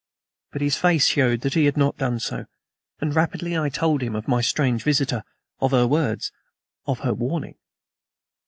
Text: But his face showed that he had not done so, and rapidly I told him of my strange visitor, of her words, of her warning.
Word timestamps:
But 0.51 0.63
his 0.63 0.77
face 0.77 1.05
showed 1.05 1.41
that 1.41 1.53
he 1.53 1.65
had 1.65 1.77
not 1.77 1.95
done 1.99 2.19
so, 2.19 2.47
and 2.99 3.15
rapidly 3.15 3.55
I 3.55 3.69
told 3.69 4.01
him 4.01 4.15
of 4.15 4.27
my 4.27 4.41
strange 4.41 4.81
visitor, 4.81 5.23
of 5.59 5.69
her 5.69 5.85
words, 5.85 6.31
of 6.87 7.01
her 7.01 7.13
warning. 7.13 7.53